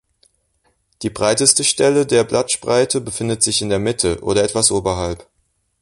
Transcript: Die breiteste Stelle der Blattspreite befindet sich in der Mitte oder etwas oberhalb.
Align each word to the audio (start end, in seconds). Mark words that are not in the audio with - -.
Die 1.03 1.11
breiteste 1.11 1.63
Stelle 1.63 2.07
der 2.07 2.23
Blattspreite 2.23 3.01
befindet 3.01 3.43
sich 3.43 3.61
in 3.61 3.69
der 3.69 3.77
Mitte 3.77 4.19
oder 4.21 4.43
etwas 4.43 4.71
oberhalb. 4.71 5.27